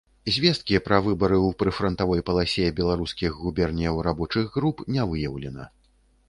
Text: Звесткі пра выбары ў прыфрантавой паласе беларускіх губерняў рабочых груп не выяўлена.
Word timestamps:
Звесткі 0.35 0.77
пра 0.87 0.97
выбары 1.07 1.35
ў 1.47 1.57
прыфрантавой 1.59 2.23
паласе 2.29 2.65
беларускіх 2.79 3.37
губерняў 3.43 4.01
рабочых 4.09 4.45
груп 4.57 4.83
не 4.97 5.07
выяўлена. 5.13 5.71